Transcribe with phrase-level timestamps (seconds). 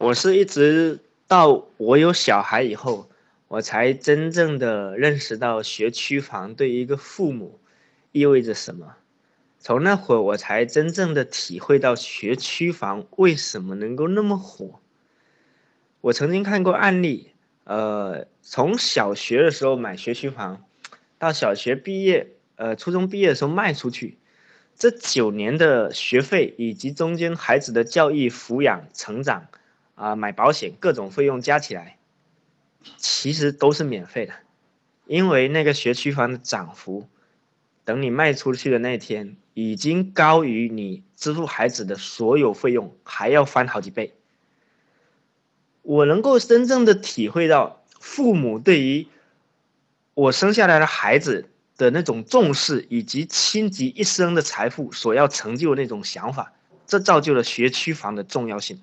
[0.00, 0.98] 我是一直
[1.28, 3.10] 到我有小孩以后，
[3.48, 7.60] 我才真正的认识到学区房对一个父母
[8.10, 8.96] 意味着什么。
[9.58, 14.80] 从那会儿，我才真正的体会到学区房为什么能够那么火。
[16.00, 17.32] 我曾经看过案例，
[17.64, 20.64] 呃，从小学的时候买学区房，
[21.18, 24.16] 到小学毕业，呃，初中毕业的时候卖出去，
[24.78, 29.48] 这九年的学费以及中间孩子的教育、抚养、成长，
[30.00, 31.98] 啊，买保险各种费用加起来，
[32.96, 34.32] 其实都是免费的，
[35.06, 37.06] 因为那个学区房的涨幅，
[37.84, 39.36] 等你卖出去的那天。
[39.52, 44.14] 已经高于你支付孩子的所有费用，还要翻好几倍。
[45.82, 49.06] 我能够真正的体会到父母对于
[50.14, 56.52] 我生下来的孩子的那种重视，以及倾其一生的财富所要成就的那种想法，
[56.86, 58.80] 这造就了学区房的重要性。